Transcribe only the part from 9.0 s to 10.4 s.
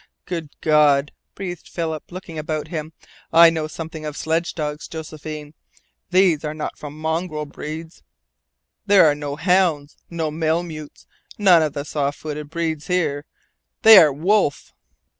are no hounds, no